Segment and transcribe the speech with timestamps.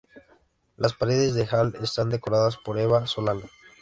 [0.77, 3.47] Las paredes de hall están decoradas por Eva Solano.